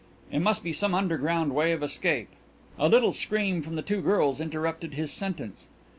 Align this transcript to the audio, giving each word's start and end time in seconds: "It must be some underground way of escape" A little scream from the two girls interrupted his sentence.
"It 0.31 0.39
must 0.39 0.63
be 0.63 0.73
some 0.73 0.95
underground 0.95 1.53
way 1.53 1.73
of 1.73 1.83
escape" 1.83 2.29
A 2.79 2.89
little 2.89 3.13
scream 3.13 3.61
from 3.61 3.75
the 3.75 3.83
two 3.83 4.01
girls 4.01 4.41
interrupted 4.41 4.95
his 4.95 5.11
sentence. 5.13 5.67